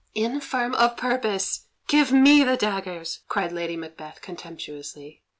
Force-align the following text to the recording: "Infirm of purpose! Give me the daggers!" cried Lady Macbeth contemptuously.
"Infirm 0.15 0.73
of 0.73 0.97
purpose! 0.97 1.67
Give 1.87 2.11
me 2.11 2.43
the 2.43 2.57
daggers!" 2.57 3.19
cried 3.27 3.51
Lady 3.51 3.77
Macbeth 3.77 4.19
contemptuously. 4.19 5.21